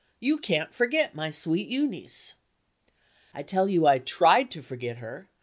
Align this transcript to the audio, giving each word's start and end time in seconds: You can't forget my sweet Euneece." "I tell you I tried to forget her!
You 0.19 0.39
can't 0.39 0.73
forget 0.73 1.13
my 1.13 1.29
sweet 1.29 1.67
Euneece." 1.67 2.33
"I 3.35 3.43
tell 3.43 3.69
you 3.69 3.85
I 3.85 3.99
tried 3.99 4.49
to 4.49 4.63
forget 4.63 4.97
her! 4.97 5.29